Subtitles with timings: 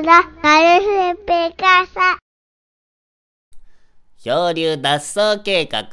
[0.00, 2.18] ら、なるふぺかさ。
[4.16, 5.84] 漂流脱走計画。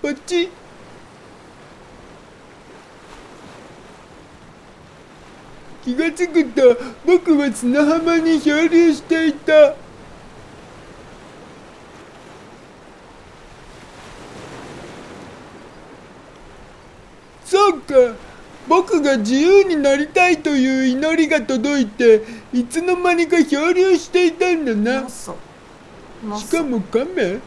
[0.00, 0.48] こっち。
[5.84, 9.74] 気がつくと僕は砂浜に漂流していた
[17.72, 18.16] そうか
[18.68, 22.22] 僕が自由になりたいという祈りが届いて
[22.52, 25.08] いつの間にか漂流していたんだな。
[25.08, 27.38] しかもカメ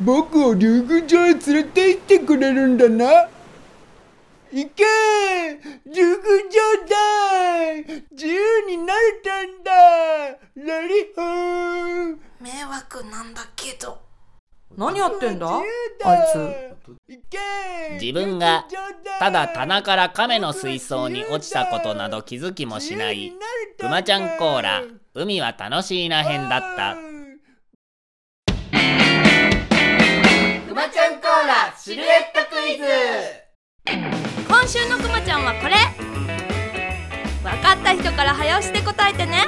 [0.00, 3.28] 僕を竜宮城へ連れて行ってくれるんだな。
[4.52, 4.84] 行け！
[5.86, 6.18] 竜宮
[6.50, 6.96] 城だ
[8.12, 9.72] 自由になれたんだ！
[10.56, 12.16] ラリホー！
[12.40, 13.98] 迷惑なんだけど
[14.76, 15.46] 何やってんだ？
[16.04, 16.70] あいつ。
[18.00, 18.64] 自分が
[19.18, 23.32] ただ棚から亀の水槽に落ちたことなど気づきもしない。
[23.78, 24.82] くまちゃんコーラ
[25.14, 26.96] 海は楽しいな編だった。
[30.66, 32.84] くまちゃんコーラシルエットクイズ。
[34.48, 35.74] 今週のくまちゃんはこれ。
[37.42, 39.46] 分かった人から早押しで答えてね。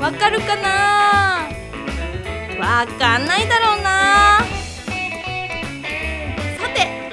[0.00, 1.37] わかるかな？
[2.58, 4.40] わかんないだろうな。
[6.58, 7.10] さて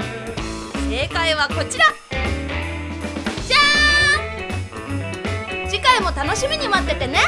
[0.90, 1.86] 正解はこちら。
[3.48, 5.70] じゃーん！
[5.70, 7.20] 次回も楽しみに待っててね。